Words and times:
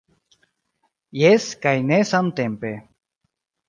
Jes 1.25 1.47
kaj 1.69 1.77
ne 1.93 2.03
samtempe. 2.15 2.77